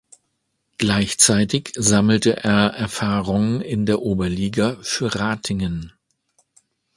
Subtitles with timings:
[0.79, 5.93] Gleichzeitig sammelte er Erfahrung in der Oberliga für Ratingen.